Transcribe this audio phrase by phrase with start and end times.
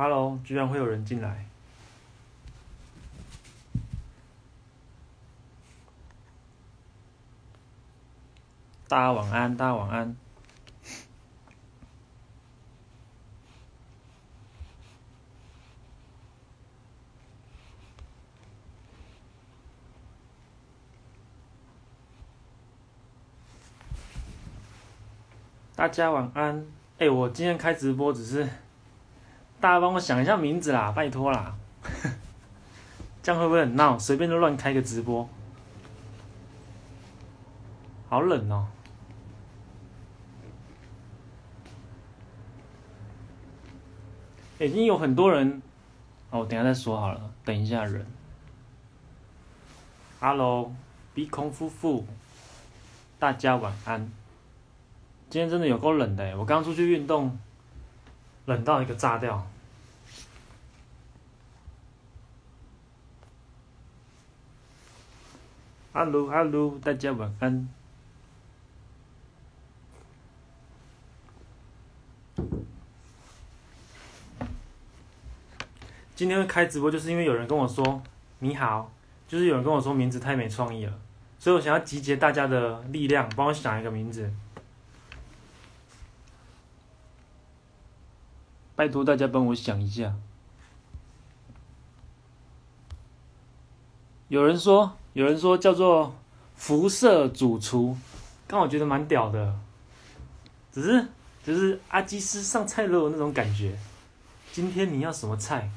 [0.00, 1.44] Hello，居然会有人进来。
[8.86, 10.16] 大家晚安，大家晚安。
[25.74, 26.64] 大家晚安。
[26.98, 28.48] 哎、我今天开直播只是
[29.60, 31.56] 大家帮我想一下名字啦，拜托啦。
[33.22, 33.98] 这样会不会很闹？
[33.98, 35.28] 随便就乱开个直播，
[38.08, 38.66] 好冷哦、
[44.60, 45.60] 已经有很多人，
[46.30, 47.20] 哦，我等下再说好了。
[47.44, 48.06] 等一下人。
[50.20, 50.72] Hello，
[51.14, 52.06] 鼻孔夫妇，
[53.18, 54.10] 大家晚安。
[55.28, 57.38] 今天真的有够冷的，我刚出去运动，
[58.48, 59.46] 冷到一个炸掉。
[65.92, 67.68] Hello，Hello，大家晚安。
[76.16, 78.02] 今天开直播，就是因为有人跟我说
[78.38, 78.90] 你好，
[79.28, 80.98] 就是有人跟我说名字太没创意了，
[81.38, 84.32] 所以我想要集结大家的力量，帮我想一个名字。
[88.78, 90.14] 拜托大家帮我想一下。
[94.28, 96.14] 有人说，有人说叫做
[96.54, 97.98] “辐射主厨”，
[98.46, 99.58] 刚我觉得蛮屌的。
[100.70, 101.08] 只是，
[101.44, 103.76] 只是阿基师上菜喽那种感觉。
[104.52, 105.68] 今天你要什么菜？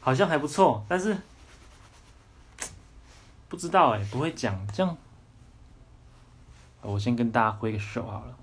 [0.00, 1.16] 好像还不错，但是
[3.48, 4.96] 不知道哎，不会讲这样。
[6.82, 8.36] 我先跟大家挥个手好了。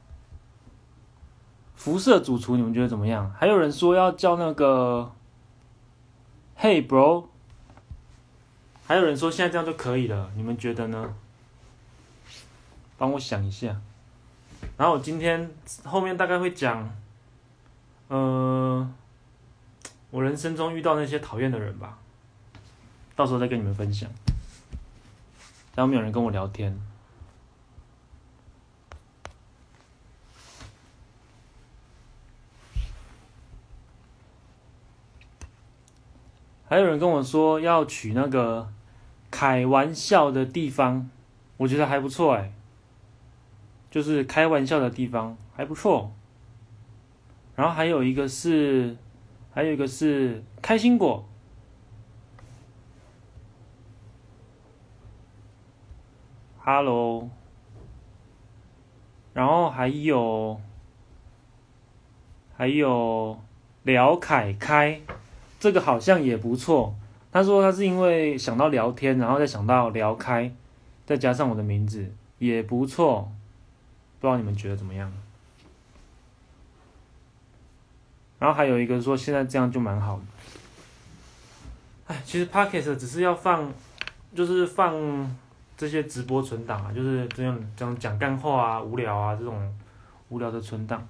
[1.82, 3.34] 辐射主厨，你们觉得怎么样？
[3.36, 5.12] 还有人说要叫那个
[6.60, 7.26] ，Hey bro，
[8.86, 11.16] 还有人说现在这样就可以了，你们觉得呢？
[13.00, 13.82] 帮我想一下。
[14.78, 15.50] 然后我今天
[15.84, 16.88] 后面大概会讲，
[18.10, 18.88] 呃，
[20.12, 21.98] 我人生中遇到那些讨厌的人吧，
[23.16, 24.08] 到时候再跟你们分享。
[25.74, 26.80] 然后没有人跟我聊天。
[36.72, 38.72] 还有人跟我说要取那个
[39.30, 41.10] 开玩笑的地方，
[41.58, 42.54] 我觉得还不错哎，
[43.90, 46.14] 就是开玩笑的地方还不错。
[47.58, 48.96] 然后还有一个是，
[49.54, 51.28] 还有一个是开心果。
[56.60, 57.30] Hello，
[59.34, 60.62] 然后还有，
[62.56, 63.38] 还有
[63.84, 65.02] 廖凯开。
[65.62, 66.96] 这个好像也不错。
[67.32, 70.52] 他说他是因为想到聊天，然后再想到聊开，
[71.06, 73.32] 再加上我的名字也不错。
[74.20, 75.14] 不知道你们觉得怎么样？
[78.40, 80.24] 然后还有一个说现在这样就蛮好的。
[82.08, 83.72] 哎，其实 Podcast 只是要放，
[84.36, 85.36] 就是放
[85.78, 89.72] 这些直播存档啊，就是这样这样讲干话啊、无聊啊这种
[90.30, 91.08] 无聊的存档。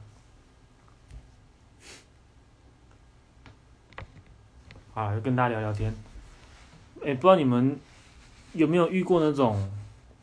[4.94, 5.94] 啊，跟大家聊聊天。
[7.04, 7.80] 哎，不知道你们
[8.54, 9.72] 有没有遇过那种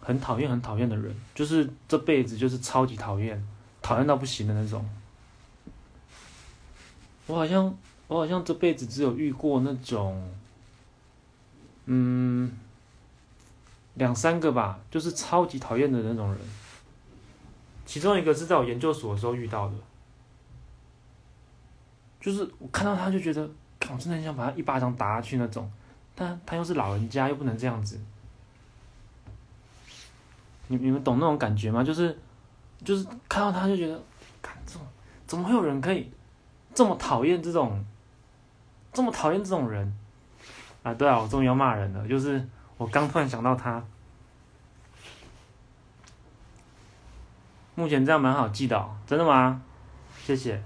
[0.01, 3.43] 很讨厌、很讨厌的人，就是这辈子就是超级讨厌，
[3.81, 4.89] 讨厌到不行的那种。
[7.27, 10.31] 我好像，我好像这辈子只有遇过那种，
[11.87, 12.53] 嗯，
[13.95, 16.39] 两三个吧，就是超级讨厌的那种人。
[17.87, 19.75] 其中一个是在我研究所的时候遇到的，
[22.21, 23.51] 就是我看到他就觉得。
[23.93, 25.71] 我真的很想把他一巴掌打下去那种，
[26.15, 28.01] 但他又是老人家，又不能这样子。
[30.67, 31.83] 你你们懂那种感觉吗？
[31.83, 32.19] 就是
[32.85, 34.01] 就是看到他就觉得，
[34.43, 34.83] 看这种
[35.27, 36.11] 怎么会有人可以
[36.75, 37.85] 这么讨厌这种，
[38.93, 39.97] 这么讨厌这种人
[40.83, 40.93] 啊？
[40.95, 42.47] 对啊，我终于要骂人了，就是
[42.77, 43.83] 我刚突然想到他。
[47.75, 49.63] 目前这样蛮好记的哦，真的吗？
[50.25, 50.61] 谢谢。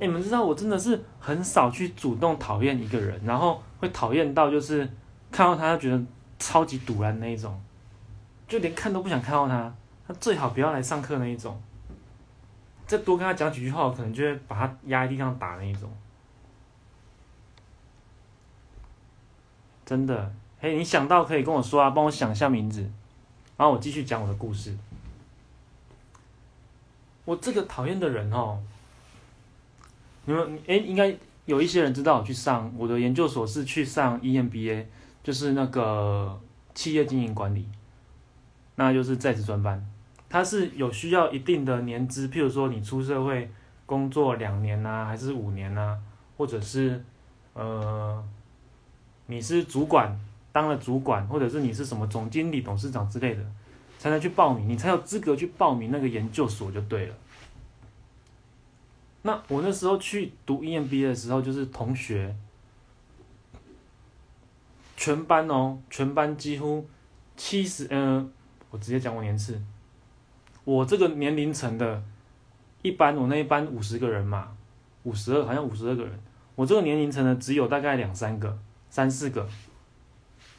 [0.00, 4.88] 欸，你们知道我真的是很少去主动讨厌一个人，然后会讨厌到就是
[5.30, 6.04] 看到他就觉得
[6.38, 7.62] 超级堵然那一种，
[8.48, 9.72] 就连看都不想看到他，
[10.08, 11.62] 他最好不要来上课那一种。
[12.86, 15.88] 再多跟他讲几句话，我可能就会把他压在地上打那一种。
[19.86, 22.82] 真的，嘿，你想到可以跟我说啊，帮我想一下名字，
[23.56, 24.76] 然后我继续讲我的故事。
[27.24, 28.60] 我这个讨厌的人哦。
[30.26, 34.84] 你们哎，应该有一些人知道我去上我的研究所是去上 EMBA，
[35.22, 36.40] 就是那个
[36.74, 37.68] 企业经营管理，
[38.76, 39.84] 那就是在职专班，
[40.28, 43.50] 它是有需要一定的年资，譬如说你出社会
[43.84, 45.98] 工作两年呐、还是五年呐、
[46.36, 47.04] 或者是
[47.52, 48.24] 呃
[49.26, 50.18] 你是主管
[50.52, 53.44] 当了主管，或者是你是什么总经理、董事长之类的，
[53.98, 57.14] 才能去报名，你才有资格去报名那个研究所就对了。
[59.26, 62.36] 那我那时候去读 EMBA 的时候，就是同学，
[64.98, 66.86] 全班哦，全班几乎
[67.34, 68.30] 七十，嗯，
[68.68, 69.58] 我直接讲我年次，
[70.64, 72.02] 我这个年龄层的，
[72.82, 74.54] 一班我那一班五十个人嘛，
[75.04, 76.20] 五十二好像五十二个人，
[76.54, 78.58] 我这个年龄层的只有大概两三个、
[78.90, 79.48] 三四个，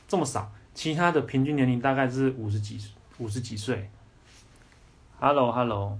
[0.08, 2.80] 这么少，其他的平均年龄大概是五十几、
[3.20, 3.92] 五十几岁。
[5.20, 6.00] Hello，Hello。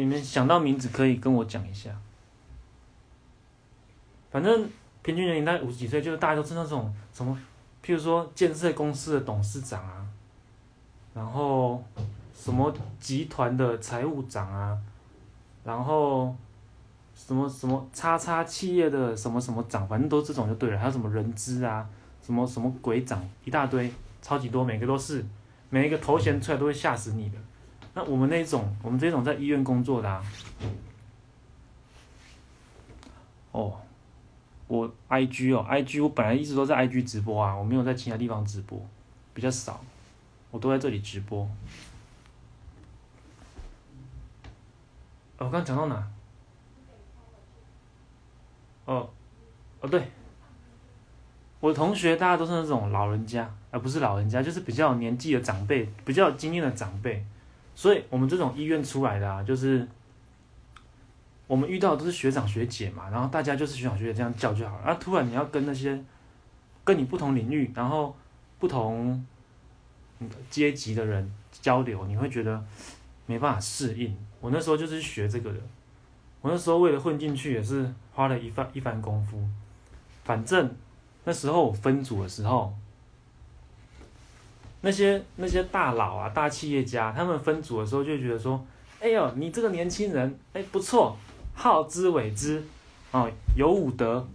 [0.00, 1.90] 你们想到名字可以跟我讲一下。
[4.30, 4.68] 反正
[5.02, 7.38] 平均年龄大概五十几岁，就是大家都是那种什么，
[7.84, 10.04] 譬如说建设公司的董事长啊，
[11.14, 11.80] 然后
[12.34, 14.76] 什么集团的财务长啊，
[15.62, 16.34] 然后
[17.14, 20.78] 什么什么叉叉企业的什么什么长，反正都这种就对了。
[20.78, 21.88] 还有什么人资啊，
[22.20, 23.88] 什么什么鬼长，一大堆，
[24.20, 25.24] 超级多，每个都是，
[25.70, 27.38] 每一个头衔出来都会吓死你的。
[27.94, 30.20] 那我们那种，我们这种在医院工作的啊，
[33.52, 33.80] 哦，
[34.66, 38.84] 我 IG 哦，IG 我本来一直都在 IG 直播啊，我没有在其他地方直播，
[39.32, 39.80] 比较少，
[40.50, 41.48] 我都在这里直播。
[45.38, 46.10] 哦，我刚讲到哪？
[48.86, 49.08] 哦，
[49.80, 50.10] 哦对，
[51.60, 57.24] 我同学大家都是那种老人家，而不是老人家，就是比较年纪的长辈，比较有经验的长辈。
[57.76, 59.86] 所以，我们这种医院出来的啊，就是
[61.46, 64.84] 我们遇到的都是学长学姐嘛，然后大家就是学长学姐这样叫就好了。
[64.84, 66.02] 啊，突然你要跟那些
[66.84, 68.14] 跟你不同领域，然后
[68.58, 69.26] 不同
[70.48, 72.64] 阶级的人交流，你会觉得
[73.26, 74.16] 没办法适应。
[74.40, 75.58] 我那时候就是学这个的，
[76.40, 79.42] 我那时候为了混进去也是花了一番一番功夫。
[80.22, 80.74] 反正
[81.24, 82.72] 那时候我分组的时候。
[84.84, 88.62] 那些那些大佬啊，大企业家，他们分组的时候就觉得说，
[89.00, 91.16] 哎呦，你这个年轻人，哎，不错，
[91.54, 92.62] 好之为之，
[93.10, 93.26] 哦，
[93.56, 94.28] 有武德。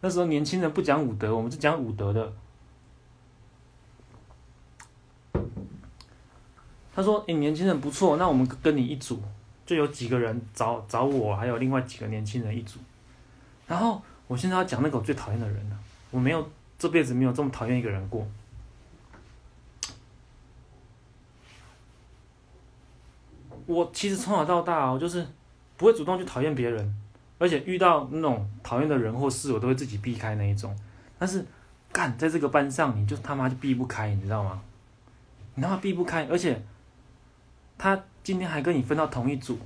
[0.00, 2.32] 那时候年轻人不讲武德，我们是讲武德的。
[6.94, 9.20] 他说，哎，年轻人不错，那我们跟你一组，
[9.66, 12.78] 就有几个人找找我，还有另外几个年轻人一组。
[13.66, 15.76] 然后我现在要讲那个最讨厌的人了，
[16.12, 16.48] 我没有
[16.78, 18.24] 这辈子没有这么讨厌一个人过。
[23.68, 25.26] 我其实从小到大哦，就是
[25.76, 26.94] 不会主动去讨厌别人，
[27.36, 30.74] 而且遇到那种讨厌的人或事，我都会自己避开那一种。
[31.18, 31.44] 但是，
[31.92, 34.62] 干在这个班上，你就他妈就避不开，你知道吗？
[35.54, 36.64] 你他妈避不开，而且
[37.76, 39.58] 他今天还跟你分到同一组，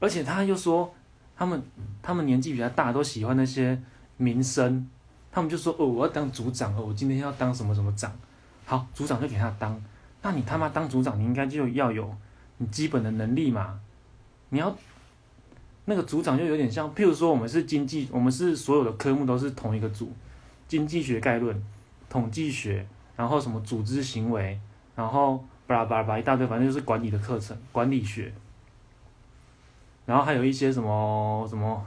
[0.00, 0.94] 而且他又说
[1.36, 1.62] 他们
[2.00, 3.78] 他们年纪比较大，都喜欢那些
[4.16, 4.88] 名声，
[5.30, 8.10] 他们就说哦，我要当组长哦，我今天要当什么什么长，
[8.64, 9.78] 好，组长就给他当。
[10.22, 12.16] 那你他妈当组长，你应该就要有。
[12.58, 13.80] 你基本的能力嘛，
[14.50, 14.76] 你要
[15.86, 20.12] 那个组长就有点像，譬如说我们是经济，我们是所有的科目都是同一个组，
[20.68, 21.60] 经济学概论、
[22.08, 24.58] 统计学，然后什么组织行为，
[24.94, 28.32] 然后巴拉巴拉巴一大堆，反正就是管理的课程，管理学，
[30.06, 31.84] 然后还有一些什么什么，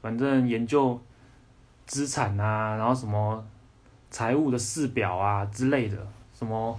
[0.00, 0.98] 反正研究
[1.86, 3.44] 资产啊，然后什么
[4.10, 6.78] 财务的试表啊之类的，什么。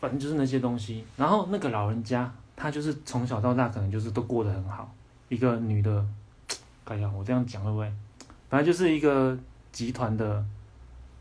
[0.00, 4.90] 反正就是那些东西，然后那个老人家，他就是从小到大可能就是都过得很好。
[5.28, 6.04] 一个女的，
[6.86, 7.92] 哎呀，我这样讲会不会？
[8.48, 9.38] 反正就是一个
[9.70, 10.44] 集团的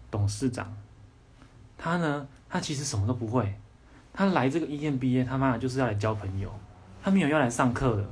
[0.09, 0.75] 董事长，
[1.77, 3.53] 他呢，他其实什么都不会。
[4.11, 6.51] 他来这个 EMBA，他妈的就是要来交朋友，
[7.03, 8.05] 他没有要来上课的。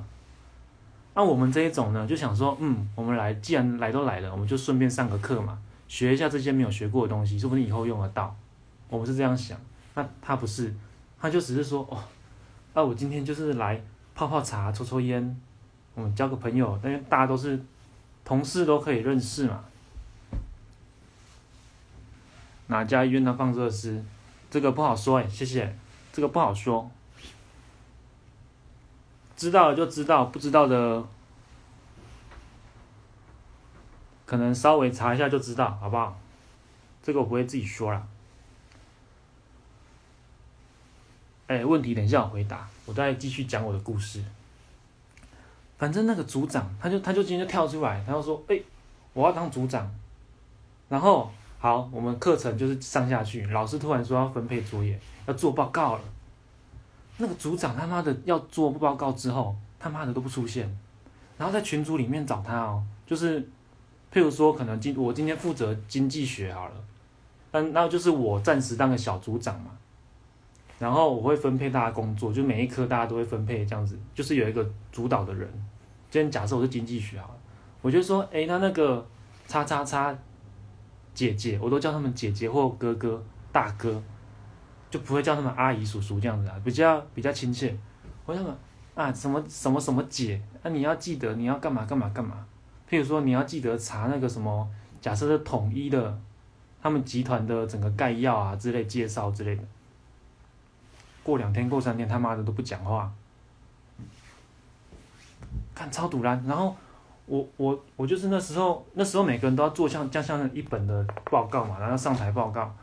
[1.15, 5.57] 那我们这一种呢，就想说，嗯，我们来，既然来都来了，我们就顺便上个课嘛，
[5.87, 8.35] 学一下这些没有学过的东西，说不定以后用得到。
[8.89, 9.57] 我们是这样想。
[9.97, 10.71] 那他不是，
[11.19, 11.97] 他就只是说哦，
[12.75, 13.81] 那我今天就是来
[14.13, 15.41] 泡泡茶、抽抽烟，
[15.95, 17.59] 我们交个朋友，因为大家都是
[18.23, 19.63] 同事，都可以认识嘛。
[22.67, 24.05] 哪家医院的放这尸？
[24.51, 25.75] 这个不好说哎，谢谢，
[26.13, 26.91] 这个不好说。
[29.35, 31.03] 知道了就知道，不知道的，
[34.27, 36.19] 可能稍微查一下就知道，好不好？
[37.01, 38.07] 这个我不会自己说了。
[41.47, 44.21] 哎，问题等一下我回答，我再继续讲我的故事。
[45.77, 48.59] 反正那个组长，他就他就今天就跳出来，他就说，哎，
[49.13, 49.89] 我要当组长。
[50.89, 56.01] 然后好，我们课程就是上下去，老师突然说要分配作业，要做报告了。
[57.17, 60.69] 那个组长他妈的要做报告之后，他妈的都不出现，
[61.37, 63.41] 然后在群组里面找他哦，就是
[64.13, 66.75] 譬如说可能今我今天负责经济学好了，
[67.51, 69.71] 嗯，那就是我暂时当个小组长嘛，
[70.79, 75.47] 然后我会分配大家工作，就每一科大家都会分配这样子，就是有一个主导的人。
[76.09, 77.39] 今天假设我是经济学好了，
[77.81, 79.05] 我就说，诶，那那个
[79.47, 80.15] 叉叉叉
[81.13, 84.01] 姐姐，我都叫他们姐姐或哥哥、大哥。
[84.89, 87.77] 就不会叫他们阿姨、叔叔这样子啊，比较比较亲切。
[88.25, 88.57] 我问他们
[88.95, 92.45] 啊，什么什么什么姐，那、啊、你要记得你要干嘛干嘛干嘛。
[92.89, 94.65] 譬如说你要记得查那个什么，
[95.01, 96.17] 假设是统一的，
[96.81, 99.63] 他们集团的整个概要啊之类介绍之类的。
[101.27, 103.11] 过两天过三天他妈的都不讲话，
[105.75, 106.41] 看超赌烂。
[106.47, 106.75] 然后
[107.25, 112.73] 我我我就是那时候那时候每个人都要做像像像一本的报告嘛，然后上台报告。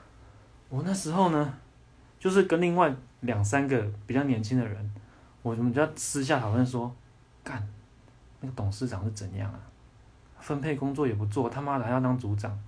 [0.69, 1.55] 我那时候呢。
[2.17, 4.95] 就是跟另外两三个比较年轻的人，
[5.43, 6.91] 我们就要私下讨论说，
[7.43, 7.63] 干，
[8.41, 9.61] 那个董事长是怎样啊？
[10.41, 12.59] 分配工作也不做，他妈的还要当组长，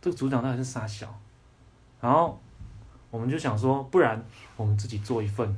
[0.00, 1.16] 这个组长到底是啥小？
[2.00, 2.40] 然后
[3.10, 4.24] 我们就想说，不然
[4.56, 5.56] 我们自己做一份，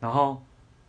[0.00, 0.42] 然后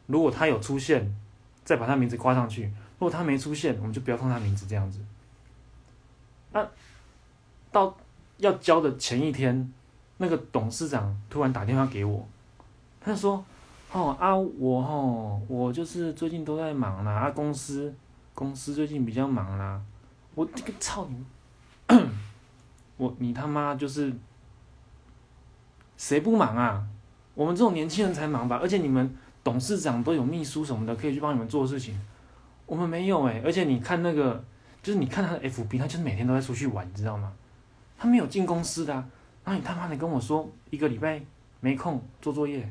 [0.05, 1.15] 如果他有出现，
[1.63, 2.63] 再把他名字挂上去；
[2.99, 4.99] 如果他没出现，我们就不要放他名字这样子。
[6.51, 6.67] 那
[7.71, 7.95] 到
[8.37, 9.73] 要交的前一天。
[10.19, 12.27] 那个董事长突然打电话给我，
[12.99, 13.45] 他说
[13.93, 17.93] ：“哦啊，我哦，我就是最近都在忙啦，啊公司
[18.33, 19.79] 公司最近比较忙啦，
[20.33, 21.23] 我这个操你，
[22.97, 24.11] 我你他妈就是
[25.97, 26.87] 谁不忙啊？
[27.33, 28.57] 我们这种年轻人才忙吧？
[28.61, 31.99] 而且你们董事长都有秘书什么的，可以去帮你们做事情，
[32.65, 33.41] 我们没有哎。
[33.43, 34.43] 而且你看那个，
[34.81, 37.33] 就是你看他的 FB，他就是每天都在出去玩，你知道吗？
[37.97, 39.05] 他没有进公司的啊。”
[39.43, 41.21] 那你他妈的跟我说一个礼拜
[41.61, 42.69] 没空做作业，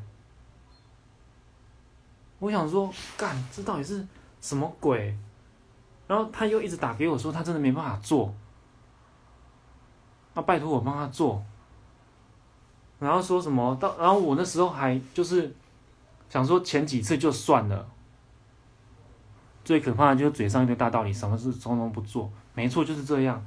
[2.39, 4.05] 我想说干，这到底是
[4.39, 5.17] 什么鬼？
[6.07, 8.33] 然后他又一直打给我说他真的没办法做，
[10.35, 11.43] 那拜托我帮他做。
[12.99, 15.53] 然后说什么到，然后我那时候还就是
[16.29, 17.87] 想说前几次就算了，
[19.63, 23.45] 最可怕的就是嘴上一堆大道理，什么事通通不做，没错就是这样。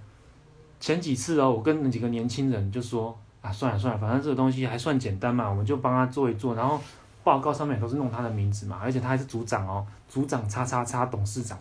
[0.78, 6.54] 前几次哦，我跟那几个年轻人就说啊，算了算了，反正这个东西还算简单嘛，我们就帮他做一做。
[6.54, 6.80] 然后
[7.23, 11.59] 报告上面都是弄他的名字嘛，而且他还是组长哦，组长叉叉叉董事长，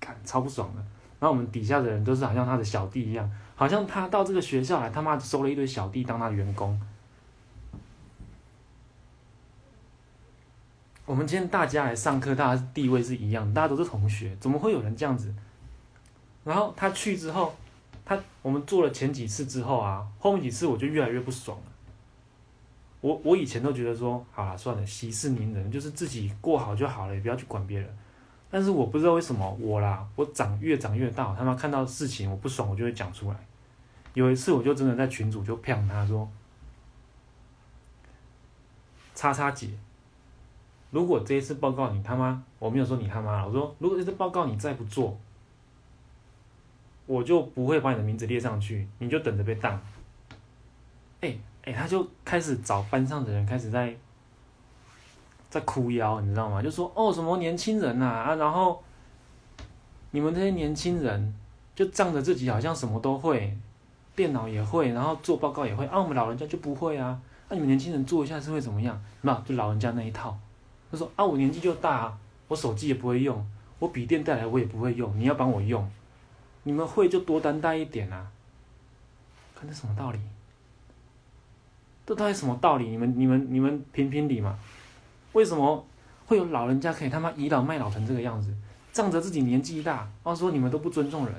[0.00, 0.80] 看超不爽的。
[1.18, 6.80] 然后我们底下的人都是好像他的小弟一样，好像他到这个学校来，他妈收了一堆小弟当他的员工。
[11.06, 15.32] 我们今天大家来上课，大家地位是一样，大家都是同学，怎么会有人这样子？
[16.44, 17.54] 然后他去之后。
[18.08, 21.64] 他我们做了前几次之后啊，后面几次我就越来越不爽了。
[23.00, 27.98] 我我以前都觉得说，好了算了，息事宁人，就是自己过好就好了，也不要去管别人。
[28.48, 33.36] 但是我不知道为什么我啦，我长越长越大，他妈看到事情我不爽，我就会讲出来。
[34.14, 36.30] 有一次我就真的在群主就骗他说，
[39.16, 39.70] 叉叉姐，
[40.90, 45.16] 如果这一次报告你他妈，我没有说你他妈，我说如果这次报告你再不做。
[47.08, 49.80] 我就不会把你的名字列上去，你就等着被当。
[51.20, 53.94] 哎哎，他就开始找班上的人，开始在
[55.48, 56.60] 在哭腰，你知道吗？
[56.60, 58.82] 就说哦，什么年轻人呐啊，然后
[60.10, 61.32] 你们这些年轻人
[61.76, 63.56] 就仗着自己好像什么都会，
[64.16, 67.22] 电脑也会，然后做报告也会啊，我们老人家就不会啊。
[67.48, 69.00] 那、你们年轻人做一下是会怎么样？
[69.22, 70.36] 那就老人家那一套。
[70.90, 73.46] 他说啊，我年纪就大啊，我手机也不会用，
[73.78, 75.90] 我笔电带来我也不会用，你要帮我用。
[76.62, 78.30] 你们会就多担待一点啊！
[79.54, 80.18] 看这什么道理？
[82.04, 82.88] 这到底什么道理？
[82.88, 84.58] 你们、你们、你们评评理嘛？
[85.32, 85.86] 为什么
[86.26, 88.52] 会有老人家可以他妈倚老卖老成这个样子？
[88.92, 91.34] 仗着自己年纪大，然后说你们都不尊重人，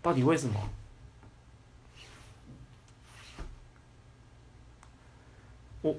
[0.00, 0.68] 到底为什么？
[5.82, 5.94] 我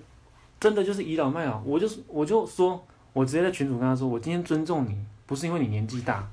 [0.64, 6.26] 真的就是倚老卖老，我就是我就说，我直接在群主跟他说，我今天尊重你，不是因为你年纪大。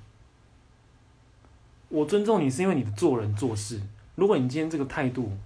[1.88, 3.82] 我尊重你是因为你的做人做事。
[4.14, 5.37] 如果你今天这个态度，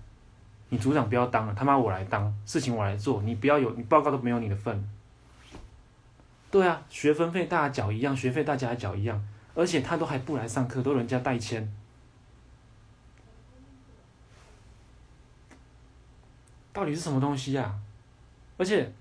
[0.68, 4.86] 你组长不要当了，他妈我来当，事情我来做，你不要有，你报告都没有你的份。
[6.50, 11.74] 对啊，学分费大家缴一样，学费大家缴一样，而且他都还不来上课，都人家代签。
[16.74, 17.80] 到底是什么东西啊？
[18.56, 18.92] 而且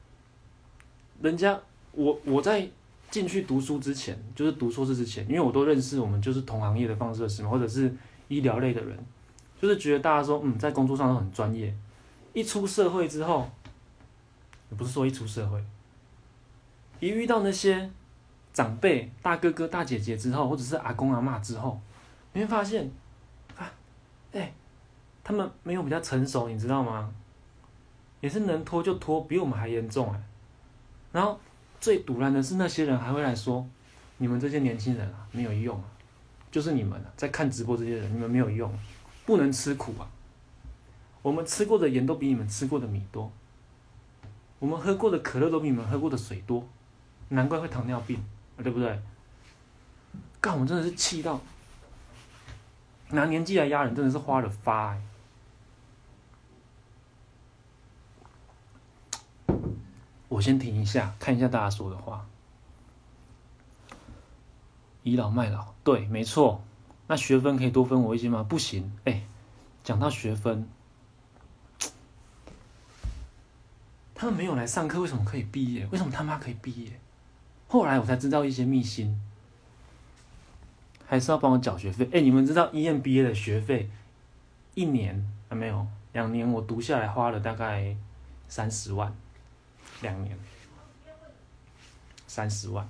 [1.22, 1.60] 人家
[1.92, 2.68] 我我在
[3.12, 7.94] 进去读书之前，就是读硕士之前，因为我都认识我们就是同行业的放射师，或者是
[8.28, 8.98] 医疗类的人，
[9.62, 11.72] 就是觉得大家说嗯，在工作上都很专业，
[12.34, 13.48] 一出社会之后，
[14.72, 15.64] 也不是说一出社会，
[17.00, 17.88] 一遇到那些
[18.52, 21.80] 长辈、大哥哥、大姐姐之后，或者是阿公阿嬷之后，
[22.34, 22.90] 你会发现
[23.56, 23.72] 啊，
[24.32, 24.52] 哎、
[25.24, 27.14] 他们没有比较成熟，你知道吗？
[28.24, 30.24] 也是能拖就拖，比我们还严重哎。
[31.12, 31.38] 然后
[31.82, 33.68] 最堵烂的是那些人还会来说，
[34.16, 35.84] 你们这些年轻人啊没有用啊，
[36.50, 38.74] 就是你们啊在看直播这些人，你们没有用，
[39.26, 40.08] 不能吃苦啊。
[41.22, 43.30] 我们吃过的盐都比你们吃过的米多，
[44.60, 46.66] 我们喝过的可乐都比你们喝过的水多，
[47.28, 48.18] 难怪会糖尿病，
[48.64, 48.98] 对不对？
[50.40, 51.42] 干，我们真的是气到
[53.10, 55.02] 拿年纪来压人，真的是花了发哎。
[60.34, 62.26] 我先停一下，看一下大家说的话。
[65.04, 66.64] 倚老卖老，对，没错。
[67.06, 68.42] 那学分可以多分我一些吗？
[68.42, 68.92] 不行。
[69.04, 69.22] 哎，
[69.84, 70.68] 讲到学分，
[74.16, 75.86] 他们没有来上课，为什么可以毕业？
[75.92, 77.00] 为什么他妈可以毕业？
[77.68, 79.22] 后来我才知道一些秘辛，
[81.06, 82.10] 还是要帮我缴学费。
[82.12, 83.92] 哎，你们知道 EMBA 的学费
[84.74, 87.96] 一年还没有，两年我读下来花了大概
[88.48, 89.16] 三十万。
[90.02, 90.38] 两年，
[92.28, 92.88] 三十万，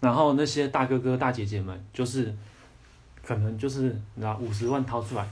[0.00, 2.34] 然后那些大哥哥大姐姐们，就是
[3.22, 5.28] 可能就是你知道五十万掏出来，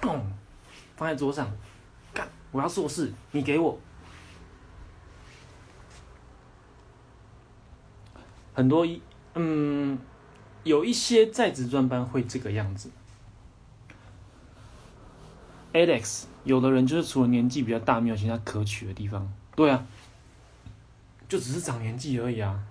[0.00, 0.20] 嘣，
[0.96, 1.50] 放在桌上，
[2.12, 3.78] 干，我要硕士，你给我。
[8.54, 9.02] 很多一
[9.34, 9.98] 嗯，
[10.64, 12.90] 有一些在职专班会这个样子。
[15.74, 19.30] Alex，有的人就是除了年纪比较大，没有其他可取的地方。
[19.56, 19.84] 对啊，
[21.28, 22.62] 就只是长年纪而已啊。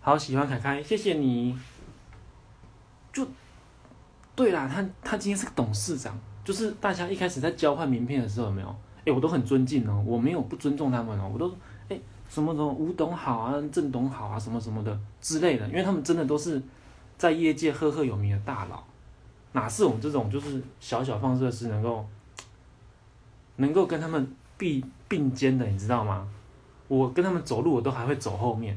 [0.00, 1.56] 好喜欢凯凯，谢谢你。
[3.12, 3.26] 就，
[4.34, 8.76] 对啦，他他今天是个董事长，就是大家一开始在交换名片的时候有没有？
[9.04, 11.54] 哎，我都很尊敬哦，我没有不尊重他们哦，我都
[11.90, 16.62] 哎什么什么吴董好啊，郑董好啊，什么什么的之类的，因为他们真的都是
[17.18, 18.82] 在业界赫赫有名的大佬。
[19.54, 22.04] 哪是我们这种就是小小放射师能够
[23.56, 26.28] 能够跟他们并并肩的，你知道吗？
[26.88, 28.76] 我跟他们走路，我都还会走后面，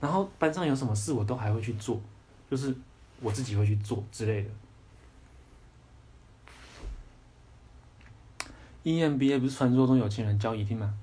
[0.00, 2.00] 然后班上有什么事，我都还会去做，
[2.50, 2.74] 就是
[3.20, 4.48] 我自己会去做之类的。
[8.84, 10.94] EMBA 不是传说中有钱人教一定吗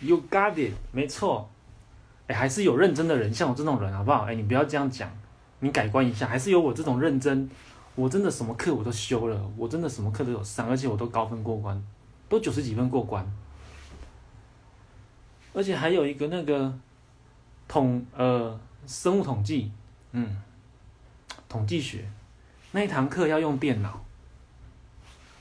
[0.00, 1.48] ？You got it，没错。
[2.26, 4.24] 哎，还是有认真的人，像我这种人，好不好？
[4.24, 5.10] 哎，你不要这样讲，
[5.60, 7.48] 你改观一下，还是有我这种认真。
[7.96, 11.82] 我真的什么课我都修了，我真的什么课都有上，而且我都高分过关，
[12.28, 13.26] 都九十几分过关。
[15.54, 16.72] 而且还有一个那个
[17.66, 19.72] 统呃生物统计，
[20.12, 20.36] 嗯，
[21.48, 22.06] 统计学
[22.72, 24.04] 那一堂课要用电脑，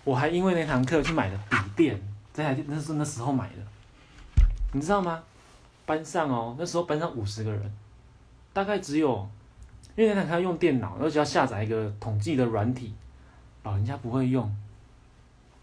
[0.05, 2.01] 我还因为那堂课去买了笔电，
[2.33, 5.21] 这台那是那时候买的，你知道吗？
[5.85, 7.69] 班上哦，那时候班上五十个人，
[8.53, 9.29] 大概只有。
[9.95, 12.93] 因为那他用电脑，而且要下载一个统计的软体，
[13.63, 14.53] 老人家不会用，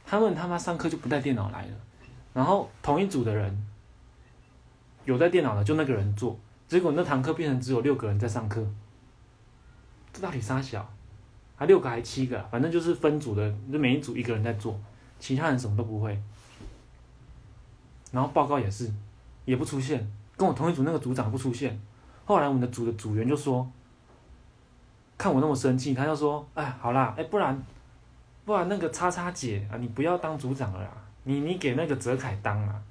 [0.06, 1.72] 他们他妈上课就不带电脑来了，
[2.32, 3.66] 然后同一组的人
[5.04, 8.66] 有带电脑的就那个人做，结果那堂课变成只有六个人在上课，
[10.14, 10.90] 这到底啥小？
[11.54, 14.80] 还六个还七个，反正就是分组的，就每一组一个人在做，
[15.20, 16.18] 其他人什么都不会，
[18.10, 18.90] 然后报告也是
[19.44, 21.78] 也不出现，跟我同一组那个组长不出现，
[22.24, 23.70] 后来我们的组的组员就说。
[25.22, 27.56] 看我那么生气，他就说：“哎，好啦，哎，不然，
[28.44, 30.90] 不然那个叉叉姐啊，你不要当组长了啦，
[31.22, 32.82] 你你给那个泽凯当啊。”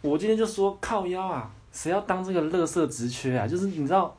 [0.00, 3.48] 我今天就说靠腰啊，谁要当这个垃圾职缺啊？
[3.48, 4.16] 就是你知道，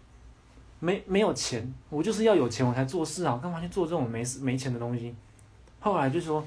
[0.79, 5.15] 没没有钱，我就是要有钱我才做事啊，我干嘛去做这种没事没钱的东西？
[5.79, 6.45] 后来就说：“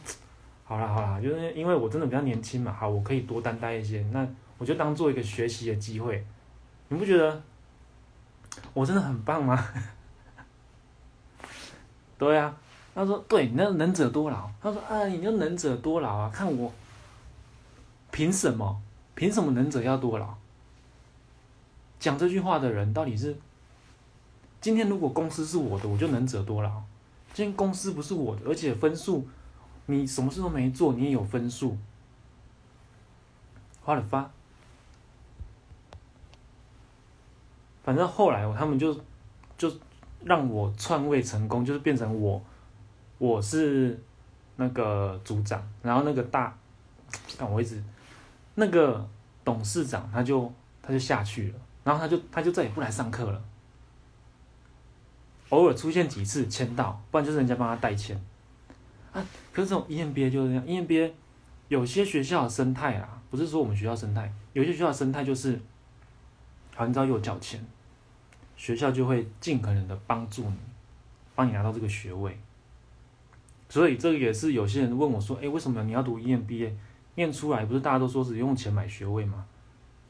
[0.64, 4.28] 好啦好啦，就是因为我真的比较年轻嘛，好，我可以多担待一些，那
[4.58, 6.22] 我就当做一个学习的机会，
[6.88, 7.42] 你不觉得？”
[8.74, 9.68] 我真的很棒吗？
[12.18, 12.56] 对啊，
[12.94, 16.72] 他说：“对，你那能者多劳。”他说：“啊，你就能者多劳啊，看我，
[18.10, 18.80] 凭什么？
[19.14, 20.34] 凭什么能者要多劳？”
[21.98, 23.36] 讲这句话的人到底是？
[24.60, 26.82] 今天如果公司是我的，我就能者多劳。
[27.34, 29.26] 今天公司不是我的，而且分数，
[29.86, 31.76] 你什么事都没做，你也有分数，
[33.82, 34.30] 花了发。
[37.82, 38.98] 反正后来他们就
[39.58, 39.72] 就
[40.24, 42.42] 让我篡位成功，就是变成我，
[43.18, 43.98] 我是，
[44.56, 46.56] 那个组长，然后那个大，
[47.36, 47.82] 但我一直，
[48.54, 49.08] 那个
[49.44, 53.42] 董事长他就他就下去了，然后他就他就再也不来上课了，
[55.48, 58.16] 偶尔出现几次签到，不然就是人家帮他代签，
[59.12, 61.10] 啊，可是这种 EMBA 就是这样，EMBA
[61.68, 65.58] 有些学校的生态啊，不是说我们学校生态，有些学校的生态就是，
[66.74, 67.64] 好，你知道有缴钱，
[68.56, 70.56] 学校就会尽可能的帮助你，
[71.34, 72.38] 帮你拿到这个学位。
[73.68, 76.72] 所以这个也是有些人问我说：“哎，为什么你要读 EMBA？
[77.14, 79.46] 念出来不是大家都说是用钱买学位吗？”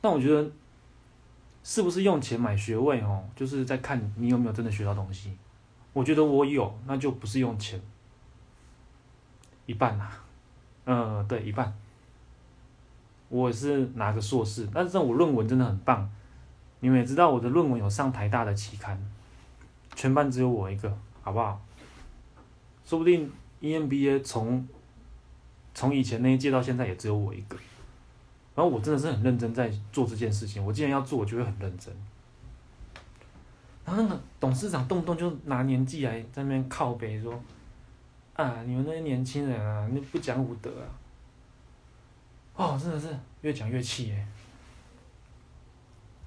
[0.00, 0.50] 但我觉得，
[1.62, 5.36] 是不是用钱买学位哦，就是在看你有没有真的学到东西。
[5.92, 7.80] 我觉得我有，那就不是用钱，
[9.66, 10.10] 一半啦，
[10.86, 11.72] 嗯，对，一半。
[13.28, 16.10] 我是拿个硕士，但是我论文真的很棒。
[16.82, 19.00] 你们也知道我的论文有上台大的期刊，
[19.94, 21.58] 全班只有我一个，好不好？
[22.84, 23.30] 说不定。
[23.60, 24.66] EMBA 从
[25.72, 27.56] 从以前那一届到现在也只有我一个，
[28.56, 30.66] 然后我真的是很认真在做这件事情。
[30.66, 31.94] 我既然要做，我就会很认真。
[33.84, 37.40] 然后那个董事长动不动就拿年纪来在那边靠北说
[38.34, 40.90] ：“啊，你们那些年轻人啊，你不讲武德啊！”
[42.58, 44.26] 哦，真的是越讲越气耶。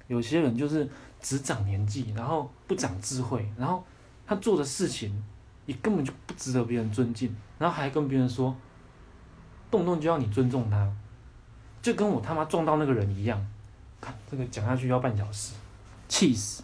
[0.06, 0.88] 有些人就是
[1.20, 3.84] 只长年纪，然后不长智慧，然后
[4.26, 5.24] 他做的事情。
[5.68, 8.54] 你根本就不值得别人尊敬，然后还跟别人说，
[9.68, 10.88] 动不动就要你尊重他，
[11.82, 13.44] 就跟我他妈撞到那个人一样。
[14.00, 15.54] 看这个讲下去要半小时，
[16.06, 16.62] 气死！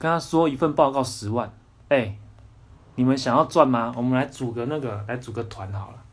[0.00, 1.48] 跟他说一份报告十万，
[1.90, 2.18] 哎，
[2.96, 3.94] 你们想要赚吗？
[3.96, 6.04] 我们来组个那个，来组个团好了。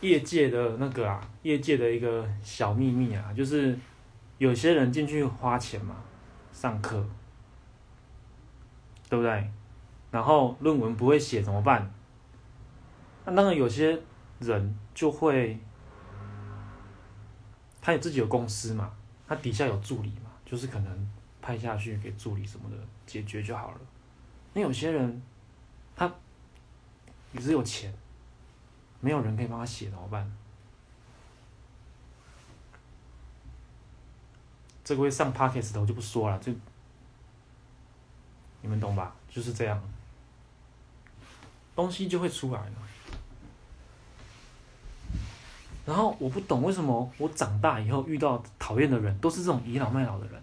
[0.00, 3.78] 业界的那个啊，业界的一个小秘密啊，就是。
[4.38, 5.96] 有些人进去花钱嘛，
[6.52, 7.02] 上课，
[9.08, 9.50] 对不对？
[10.10, 11.90] 然后论文不会写怎么办？
[13.24, 13.98] 那当然有些
[14.38, 15.58] 人就会，
[17.80, 18.92] 他有自己有公司嘛，
[19.26, 23.80] 他底下有助理嘛，就是可能派下去给助理什么的解决就好了。
[24.52, 25.22] 那有些人
[25.94, 26.12] 他
[27.32, 27.90] 也是有钱，
[29.00, 30.30] 没有人可以帮他写怎么办？
[34.84, 36.52] 这个会上 Podcast 的我就不说了，就
[38.62, 39.14] 你们懂吧？
[39.28, 39.82] 就是这样，
[41.74, 42.72] 东西就会出来了。
[45.84, 50.42] 然后我不懂为什么我长大以后遇到讨厌的人都是这种倚老卖老的人。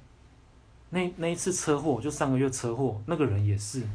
[0.89, 3.85] 那那一次车祸就上个月车祸，那个人也是，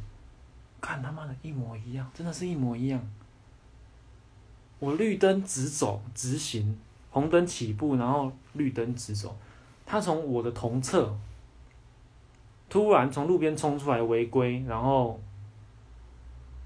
[0.80, 3.00] 看他妈的一模一样，真的是一模一样。
[4.80, 6.78] 我绿灯直走直行，
[7.10, 9.36] 红灯起步，然后绿灯直走。
[9.84, 11.12] 他从我的同侧
[12.68, 15.18] 突然从路边冲出来违规，然后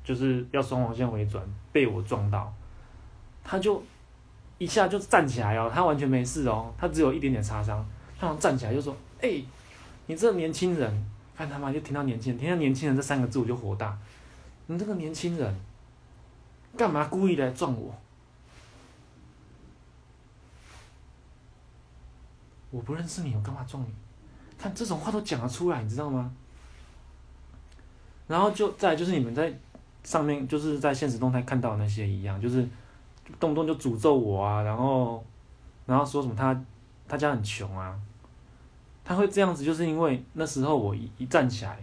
[0.05, 2.53] 就是要双黄线回转，被我撞到，
[3.45, 3.83] 他就
[4.59, 7.83] 一下就站起来哦，他完全没事哦，他只有一点点擦伤，
[8.19, 9.43] 他站起来就说：“哎、
[10.07, 13.97] 你这年轻人，看他妈就听到年轻人，听到年轻人这三个字我就火大，
[14.67, 15.57] 你这个年轻人
[16.77, 17.95] 干嘛故意来撞我？”
[22.73, 23.89] 我不认识你，我干嘛撞你？
[24.59, 26.33] 看这种话都讲得出来，你知道吗？
[28.27, 29.53] 然后就再就是你们在
[30.03, 32.67] 上面就是在现实动态看到那些一样，就是
[33.39, 35.23] 动不动就诅咒我啊，然后
[35.85, 36.59] 然后说什么他
[37.07, 37.95] 他家很穷啊，
[39.05, 41.79] 他会这样子，就是因为那时候我一一站起来，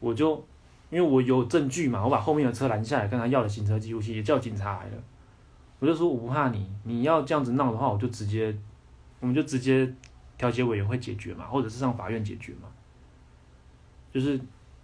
[0.00, 0.44] 我就
[0.90, 4.96] 因为我有证据嘛，我把后面的车拦下来，跟他要了行车记录器，也叫警察来了，
[5.78, 8.52] 我就说我不怕你，你要这样子闹的话，我就直接。
[9.20, 9.92] 我们就直接
[10.36, 12.68] 调解委员会解决嘛，或者是上法院解决嘛，
[14.12, 14.40] 就是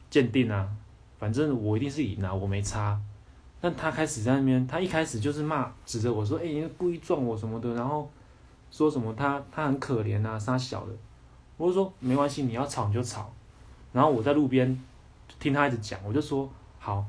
[0.09, 0.69] 鉴定啊，
[1.19, 3.01] 反正我一定是赢啊，我没差。
[3.59, 8.09] 但他开始在那边，他一开始就是骂，指着我说：“哎、你故意撞我什么的。”然后
[8.71, 10.93] 说什么他他很可怜啊，杀小的。
[11.57, 13.33] 我就说没关系，你要吵你就吵。
[13.93, 14.79] 然后我在路边
[15.41, 17.05] 听他一直讲，我就说好，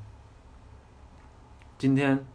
[1.77, 2.25] 今天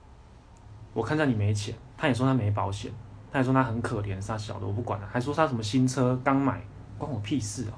[0.92, 2.92] 我看在你没钱，他也说他没保险。
[3.32, 6.62] 他还说他很可怜，杀小的我不管了，还说他什么新车刚买，
[6.98, 7.72] 关我屁事啊！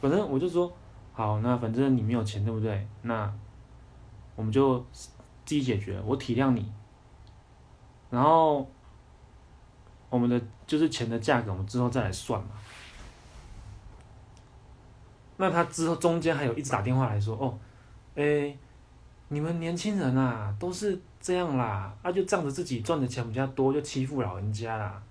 [0.00, 0.72] 反正我就说
[1.12, 2.86] 好，那反正你没有钱对不对？
[3.02, 3.28] 那
[4.36, 6.72] 我们就自己解决，我体谅你。
[8.10, 8.64] 然后
[10.08, 12.50] 我们的就是钱的价格，我们之后再来算嘛。
[15.36, 17.58] 那他之后中间还有一直打电话来说哦，
[18.14, 18.56] 诶，
[19.26, 21.02] 你们年轻人啊，都是。
[21.24, 25.02] 这样啦，他、就仗着自己赚的钱比较多，就欺负老人家啦，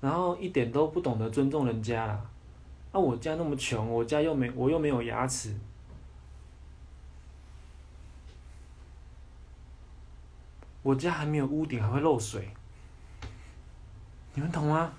[0.00, 2.14] 然后一点都不懂得尊重人家啦，
[2.90, 5.54] 啊，啊，我家那么穷，我家又没我又没有牙齿，
[10.82, 12.50] 我家还没有屋顶，还会漏水，
[14.34, 14.92] 你们懂吗？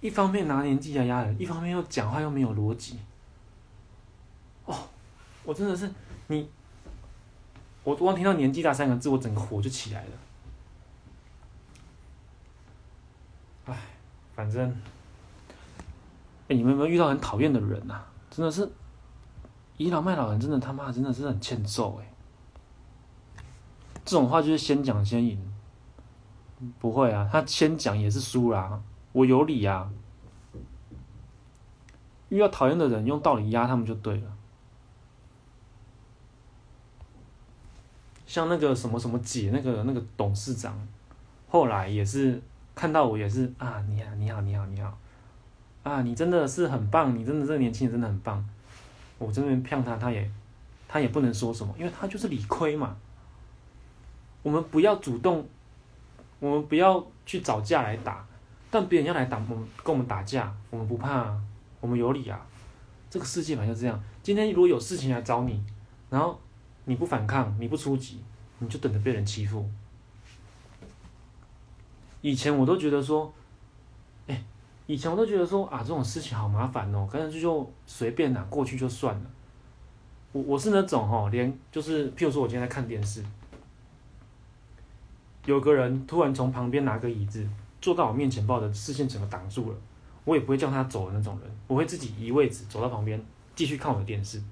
[0.00, 2.98] 一方面拿年纪来压人，一方面又讲话又没有逻辑。
[4.64, 4.74] 哦，
[5.44, 5.90] 我真的是
[6.28, 6.48] 你，
[7.84, 10.10] 我光听到“年纪大”三个字，我整个火就起来了。
[13.66, 13.78] 哎，
[14.34, 14.70] 反正，
[16.48, 18.06] 哎，你们有没有遇到很讨厌的人、啊？
[18.30, 18.68] 真的是
[19.76, 22.10] 倚老卖老人，真的他妈真的是很欠揍哎。
[24.04, 25.38] 这种话就是先讲先赢，
[26.78, 28.82] 不会啊，他先讲也是输啦。
[29.12, 29.90] 我有理啊！
[32.28, 34.36] 遇到讨厌的人，用道理压他们就对了。
[38.34, 40.76] 像那个什么什么姐，那个那个董事长，
[41.48, 42.42] 后来也是
[42.74, 44.98] 看到我也是啊，你好你好你好你好，
[45.84, 48.44] 啊，你真的是很棒，你真的这个年轻人真的很棒。
[49.18, 50.28] 我这边骗他，他也
[50.88, 52.96] 他也不能说什么，因为他就是理亏嘛。
[54.42, 55.46] 我们不要主动，
[56.40, 58.26] 我们不要去找架来打。
[58.68, 61.40] 但别人要来打我们，跟我们打架，我们不怕啊，
[61.80, 62.44] 我们有理啊。
[63.08, 64.02] 这个世界嘛就这样。
[64.24, 65.62] 今天如果有事情来找你，
[66.10, 66.36] 然后
[66.84, 68.20] 你不反抗，你不出击，
[68.58, 69.68] 你就等着被人欺负。
[72.20, 73.32] 以前我都觉得说，
[74.26, 74.44] 哎，
[74.86, 79.30] 以前我都觉得说啊，这种事情好麻烦哦，干脆就随便拿过去就算了。
[80.32, 83.24] 我我是那种哈，连就是譬如说我今天在看电视，
[85.44, 87.46] 有个人突然从旁边拿个椅子。
[87.80, 89.76] 坐到我面前，把我的视线整个挡住了，
[90.24, 93.22] 我也不会叫他走的那种人，我会自己移位置走到旁边，
[93.54, 94.42] 继续看我的电视。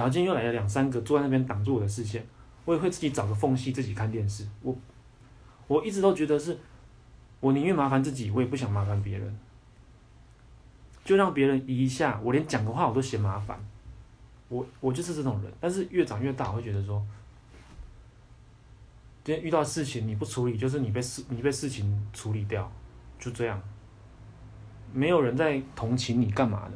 [0.00, 2.26] 假如今天又来了两三个坐在那边挡住我的视线，
[2.64, 4.48] 我也会自己找个缝隙自己看电视。
[4.62, 4.74] 我
[5.66, 6.56] 我一直都觉得是，
[7.38, 9.38] 我宁愿麻烦自己，我也不想麻烦别人，
[11.04, 13.62] 就让别人移一下，我连讲个话我都嫌麻烦。
[14.48, 17.06] 我我就是这种人，但是越长越大，我会觉得说。
[19.22, 22.72] 今天遇到事情你不处理，就是你被事你被事情处理掉，
[23.18, 23.62] 就这样，
[24.94, 26.72] 没有人在同情你干嘛的。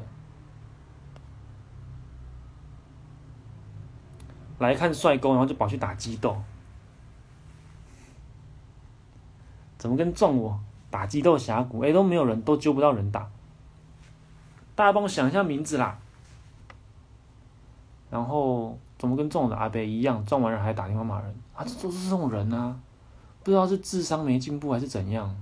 [4.58, 6.36] 来看帅哥，然后就跑去打激斗，
[9.76, 10.58] 怎么跟撞我
[10.90, 11.80] 打激斗峡谷？
[11.80, 13.28] 哎，都没有人，都揪不到人打。
[14.74, 15.98] 大家帮我想一下名字啦。
[18.10, 18.78] 然后。
[18.96, 21.62] 怎么跟撞我的阿伯一样，撞完人还打电话骂人啊？
[21.62, 22.74] 这都是这种人啊，
[23.42, 25.36] 不知道是智商没进步还是怎样。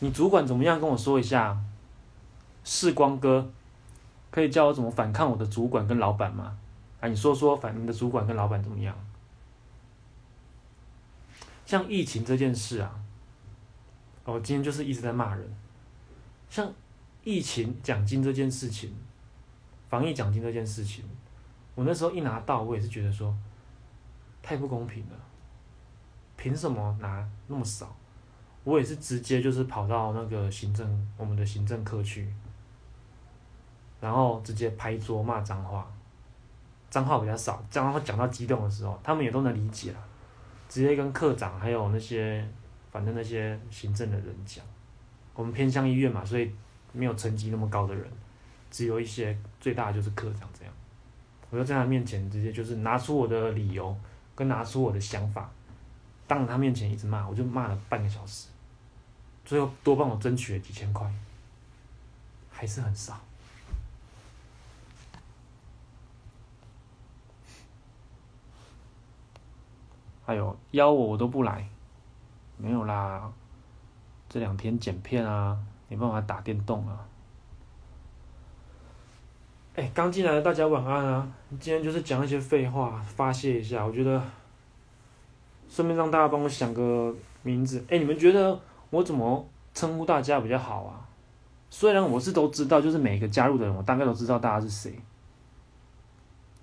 [0.00, 0.78] 你主管怎么样？
[0.78, 1.56] 跟我说一下。
[2.64, 3.48] 世光哥，
[4.30, 6.58] 可以教我怎么反抗我的主管跟老板吗？
[7.02, 8.96] 啊，你说说，反你的主管跟老板怎么样？
[11.66, 13.02] 像疫情这件事啊，
[14.24, 15.56] 我今天就是一直在骂人。
[16.48, 16.72] 像
[17.24, 18.94] 疫情奖金这件事情，
[19.88, 21.04] 防疫奖金这件事情。
[21.74, 23.36] 我那时候一拿到，我也是觉得说，
[24.40, 25.16] 太不公平了，
[26.36, 27.96] 凭什么拿那么少？
[28.62, 32.32] 我也是直接就是跑到那个行政我们的行政科去，
[34.00, 35.90] 然后直接拍桌骂脏话，
[36.92, 39.98] 脏话比较少，脏话讲到激动的时候，他们也都能理解了，
[40.68, 42.46] 直接跟科长还有那些
[42.90, 44.62] 反正那些行政的人讲，
[45.32, 46.54] 我们偏向医院嘛，所以
[46.92, 48.06] 没有层级那么高的人，
[48.70, 50.74] 只有一些最大的就是科长这样。
[51.48, 53.96] 我就在他面前直接就是拿出我的理由，
[54.34, 55.50] 跟拿出我的想法，
[56.26, 58.48] 当着他面前一直骂，我就骂了半个小时，
[59.46, 61.10] 最后多帮我争取了几千块，
[62.50, 63.18] 还是很少。
[70.32, 71.68] 还有邀我我都不来，
[72.56, 73.30] 没有啦，
[74.30, 75.58] 这两天剪片啊，
[75.90, 77.06] 没办法打电动啊。
[79.74, 81.30] 哎，刚进来的大家晚安啊！
[81.60, 83.84] 今天就是讲一些废话，发泄一下。
[83.84, 84.22] 我觉得，
[85.68, 87.84] 顺便让大家帮我想个名字。
[87.90, 91.06] 哎，你们觉得我怎么称呼大家比较好啊？
[91.68, 94.98] 虽然我是都知道，就是每个加入的人，我大概都知道大家是谁。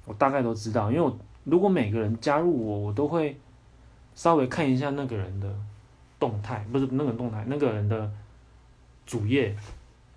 [0.06, 3.40] 我大概都知道，因为我如果每个人加入我，我都会
[4.20, 5.50] 稍微看一下那个人的
[6.20, 8.12] 动态，不是那个动态，那个人的
[9.06, 9.56] 主页，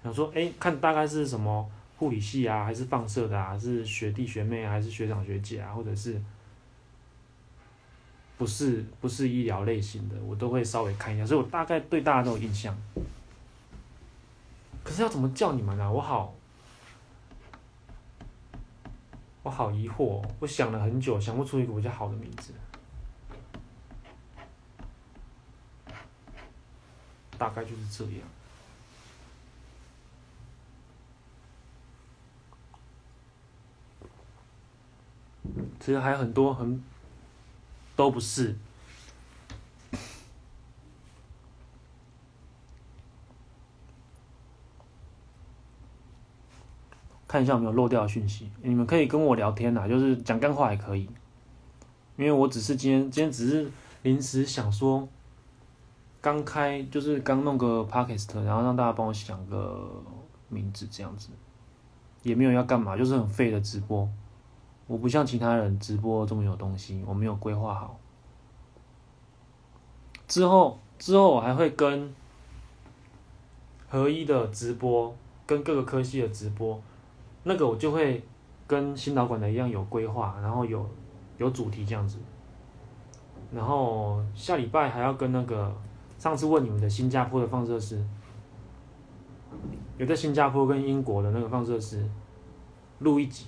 [0.03, 1.71] 想说，哎，看大概是什么。
[1.99, 3.57] 护理系啊，还是放射的啊？
[3.57, 5.73] 是学弟学妹啊，还是学长学姐啊？
[5.73, 6.21] 或者是
[8.37, 12.77] 不是不是医疗类型的，我都会稍微看一下，所以我大概对大家都有印象。
[14.83, 15.89] 可是要怎么叫你们啊？
[15.89, 16.35] 我好，
[19.45, 22.53] 我好疑惑哦，我想了很久，想不出一个比较好的名字。
[27.43, 28.23] 大概就是这样。
[35.81, 36.81] 其实还有很多很
[37.97, 38.55] 都不是。
[47.27, 51.09] 看一下有没有漏掉的讯息你们可以跟我聊天呐就是讲干话也可以。
[52.17, 53.69] 因为我只是今天今天只是
[54.03, 55.09] 临时想说
[56.23, 60.03] 刚开就是刚弄个 podcast，然后让大家帮我想个
[60.49, 61.29] 名字这样子，
[62.23, 64.09] 也没有要干嘛，就是很废的直播。
[64.87, 67.99] 我不像其他人直播这么有东西，我没有规划好。
[70.29, 72.15] 之后之后我还会跟
[73.89, 76.81] 合一的直播，跟各个科系的直播。
[77.43, 78.25] 那个我就会
[78.69, 80.89] 跟新导管的一样有规划，然后有
[81.39, 82.19] 有主题这样子，
[83.53, 85.75] 然后下礼拜还要跟那个
[86.23, 88.01] 上次问你们的新加坡的放射师，
[89.99, 92.09] 有在新加坡跟英国的那个放射师
[93.01, 93.47] 录一集，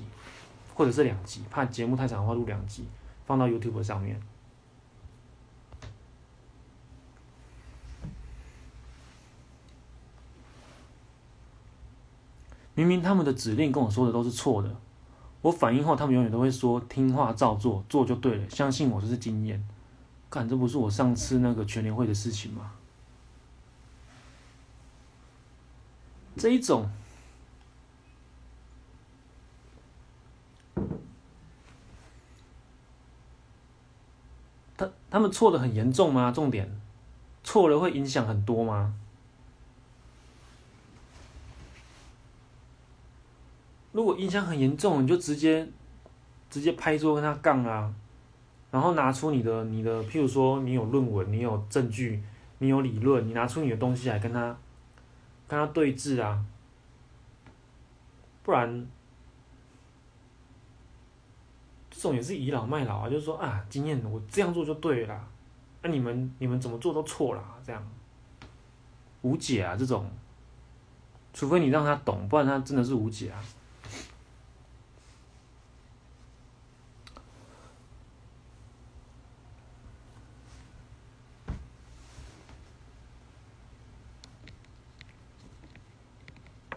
[0.75, 2.85] 或者是两集，怕节目太长的话录两集，
[3.27, 4.21] 放到 YouTube 上面。
[12.75, 14.77] 明明他们的指令跟我说的都是错的，
[15.43, 19.65] 我反应后，他们永远都会说听话照做，做就对了，相信我，就是经验。
[20.35, 22.73] 看，这不是我上次那个全联会的事情吗？
[26.37, 26.91] 这一种，
[34.77, 36.33] 他他们错的很严重吗？
[36.33, 36.69] 重点，
[37.45, 38.97] 错了会影响很多吗？
[43.93, 45.69] 如果影响很严重，你就直接
[46.51, 47.95] 直接拍桌跟他杠啊，
[48.75, 52.21] 然后拿出你的你的，譬如说你有论文，你有证据，
[52.59, 54.57] 你有理论，你拿出你的东西来跟他
[55.47, 56.45] 跟他对峙啊，
[58.43, 58.89] 不然
[61.89, 65.25] 这种也是倚老卖老啊，就是说啊，经验我这样做就对了，
[65.83, 67.81] 那、你们你们怎么做都错了，这样。
[69.23, 70.11] 无解啊，这种，
[71.33, 73.41] 除非你让他懂，不然他真的是无解啊。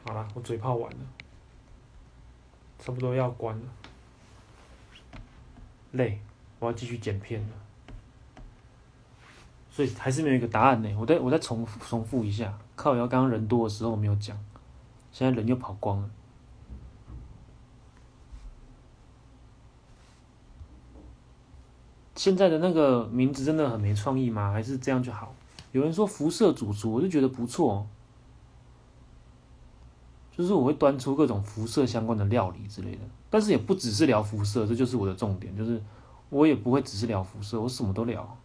[0.05, 0.99] 好了，我嘴炮完了，
[2.77, 3.65] 差不多要关了。
[5.93, 6.21] 累，
[6.59, 7.47] 我要继续剪片了。
[9.71, 10.95] 所以还是没有一个答案呢。
[10.95, 14.37] 我再我再重重复一下，靠腰刚刚人多的时候我没有讲，
[15.11, 16.09] 现在人又跑光了。
[22.15, 24.51] 现在的那个名字真的很没创意吗？
[24.51, 25.33] 还是这样就好？
[25.71, 27.87] 有人说辐射主厨，我就觉得不错。
[30.37, 35.55] 就是我会端出各种辐射相关的料理之类的，但是也不只是聊辐射，这就是我的重点。
[35.57, 35.81] 就是
[36.29, 38.37] 我也不会只是聊辐射，我什么都聊。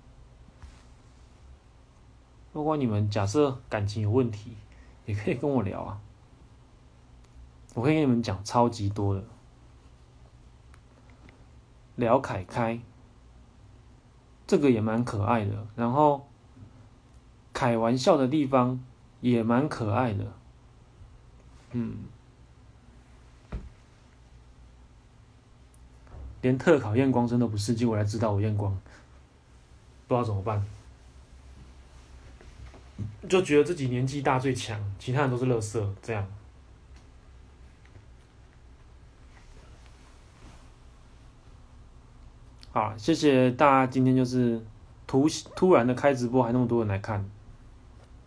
[2.55, 4.57] 如果你们假设感情有问题，
[5.05, 6.00] 也可以跟我聊啊，
[7.74, 9.22] 我可以跟你们讲超级多的。
[11.96, 12.81] 聊凯开，
[14.46, 16.26] 这个也蛮可爱的，然后
[17.52, 18.83] 开玩笑的地方
[19.20, 20.33] 也蛮可爱的。
[21.73, 21.97] 嗯，
[26.43, 28.73] 连特考验光真的不是，结果来知道我验光，
[30.07, 30.63] 不知道怎么办，
[33.29, 36.27] 就觉得自己年纪大最强，其他人都是垃圾，这样。
[42.73, 44.61] 好，谢谢大家，今天就是
[45.07, 47.25] 突突然的开直播，还那么多人来看，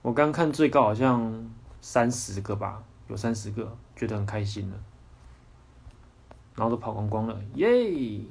[0.01, 1.49] 我刚看最高好像
[1.81, 2.83] 三十个吧。
[3.07, 4.77] 有三十个，觉得很开心了，
[6.55, 8.21] 然后都跑光光了，耶！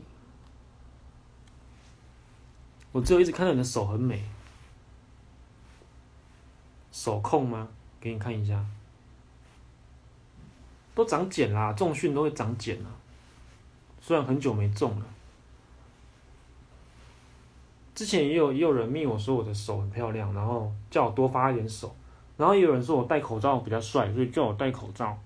[2.92, 4.24] 我只有一直看到你的手很美，
[6.92, 7.68] 手控吗？
[8.00, 8.64] 给你看一下，
[10.94, 12.90] 都长茧啦，重训都会长茧了，
[14.00, 15.06] 虽然很久没重了。
[17.94, 21.94] 之前也有也有人密我说我的手很漂亮，然后叫我多发一点手。
[22.36, 25.16] 然后也有人说我戴口罩比较帅，所以叫我戴口罩。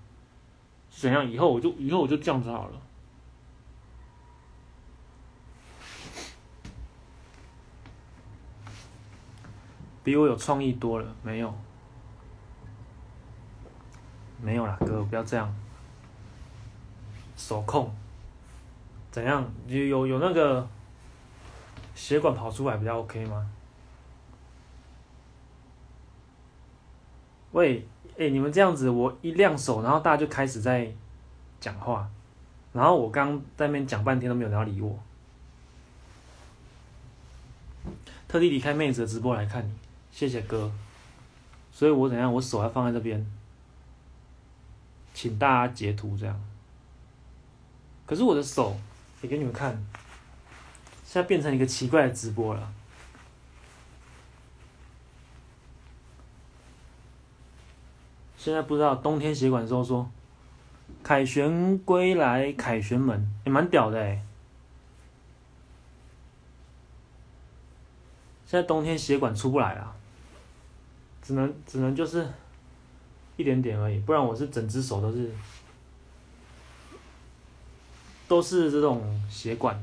[0.89, 1.29] 怎样？
[1.29, 2.81] 以后我就以后我就这样子好了。
[10.03, 11.53] 比我有创意多了，没有？
[14.41, 15.53] 没有啦，哥，不要这样。
[17.35, 17.93] 手控，
[19.11, 19.45] 怎样？
[19.67, 20.67] 有有有那个
[21.93, 23.49] 血管跑出来比较 OK 吗？
[27.51, 27.87] 喂，
[28.17, 30.91] 哎，你们这样子，我一亮手，然后大家就开始在
[31.59, 32.09] 讲话，
[32.73, 34.97] 然后我刚在那边讲半天都没有人要理我。
[38.27, 39.73] 特地离开妹子的直播来看你，
[40.11, 40.71] 谢谢哥，
[41.71, 42.31] 所以我怎样？
[42.31, 43.25] 我手要放在这边。
[45.11, 46.39] 请大家截图这样。
[48.05, 48.77] 可是我的手
[49.21, 49.71] 也给你们看，
[51.03, 52.73] 现在变成一个奇怪的直播了。
[58.39, 60.09] 现在不知道冬天血管收缩，
[61.03, 63.29] 凯旋归来，凯旋门。
[63.43, 64.23] 也蛮屌的哎。
[68.45, 69.93] 现在冬天血管出不来了，
[71.21, 72.25] 只能只能就是
[73.35, 75.29] 一点点而已，不然我是整只手都是
[78.25, 79.77] 都是这种血管，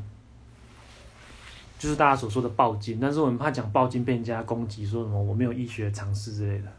[1.79, 6.73] 就是大家所说的暴金，但是我们怕讲暴金被人家攻击，说什么我没有医学常识之类的，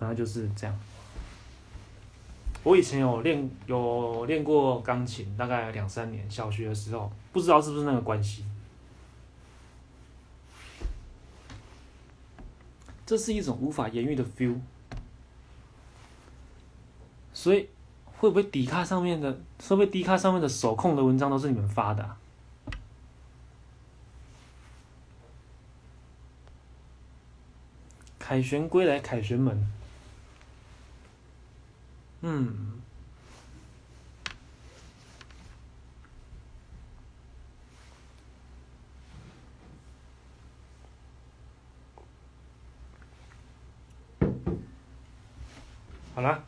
[0.00, 0.78] 然后就是这样。
[2.64, 8.44] 我以前有练有练过钢琴，大概两三年，小学的时候，不知道是不是那个关系。
[13.04, 14.58] 这是一种无法言喻的 feel，
[17.34, 17.68] 所以
[18.16, 22.16] 会不会 D 卡上面的，会不会 D 卡上面的手控的文章都是你们发的啊？
[28.18, 29.70] 凯旋归来，凯旋门。
[32.26, 32.80] 嗯。
[46.14, 46.42] 好了，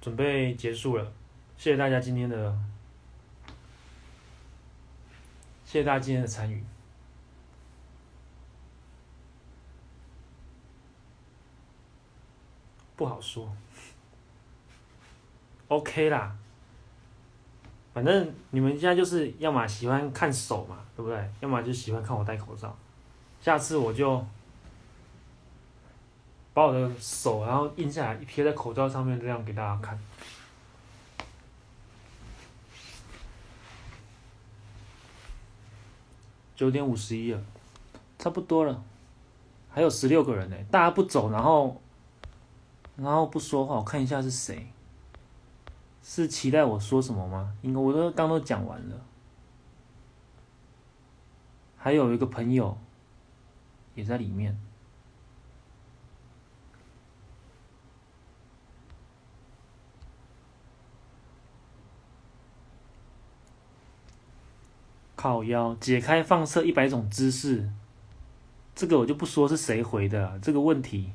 [0.00, 1.12] 准备结束了，
[1.56, 2.56] 谢谢大家今天的，
[5.64, 6.62] 谢谢大家今天的参与。
[12.94, 13.52] 不好说
[15.68, 16.36] ，OK 啦，
[17.94, 21.30] 反正你们现在就是要么喜欢看手嘛，对不对？
[21.40, 22.76] 要么就喜欢看我戴口罩，
[23.40, 24.24] 下次我就。
[26.54, 29.96] 把我的手，然后印下来，贴在口罩上面，这样给大家看。
[36.56, 37.40] 九点五十一了，
[38.18, 38.82] 差不多了，
[39.70, 40.56] 还有十六个人呢。
[40.68, 41.80] 大家不走，然后，
[42.96, 44.66] 然后不说话，我看一下是谁。
[46.10, 47.52] 是期待我说什么吗？
[47.60, 49.04] 应该我都刚都讲完了。
[51.76, 52.78] 还有一个朋友，
[53.94, 54.58] 也在里面。
[65.14, 67.68] 靠腰解开放射一百种姿势，
[68.74, 70.38] 这个我就不说是谁回的。
[70.40, 71.12] 这个问题，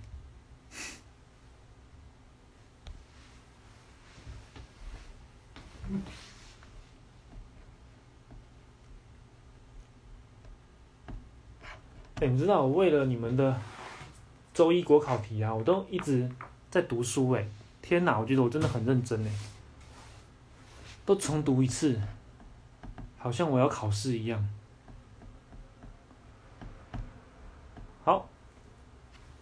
[12.22, 13.60] 哎，你知道我为了你们的
[14.54, 16.30] 周一国考题啊，我都一直
[16.70, 17.46] 在读书哎，
[17.82, 19.32] 天哪，我觉得我真的很认真哎，
[21.06, 22.00] 都重读一次。
[23.18, 24.50] 好像我要考试一样。
[28.04, 28.28] 好，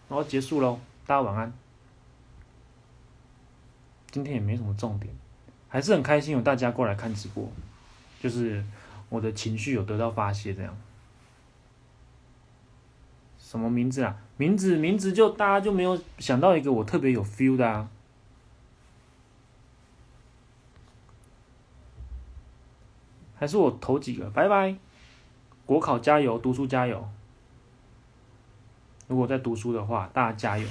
[0.08, 1.52] 然后结束喽，大家晚安。
[4.12, 5.12] 今天也没什么重点，
[5.68, 7.50] 还是很开心有大家过来看直播，
[8.20, 8.64] 就是
[9.08, 10.76] 我的情绪有得到发泄这样。
[13.52, 14.16] 什么名字啊？
[14.38, 17.86] 名字名字就大家就没有想到一个我特别有 feel 的啊。
[23.34, 24.74] 还是我投几个，拜拜！
[25.66, 27.06] 国考加油，读书加油。
[29.06, 30.66] 如果在读书的话，大家加油。